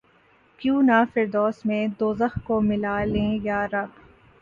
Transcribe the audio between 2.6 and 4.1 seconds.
ملا لیں یارب!